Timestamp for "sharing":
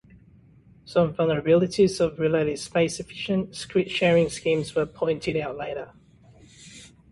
3.91-4.29